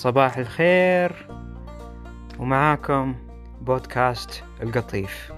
صباح 0.00 0.36
الخير 0.36 1.26
ومعاكم 2.38 3.14
بودكاست 3.60 4.44
القطيف. 4.62 5.32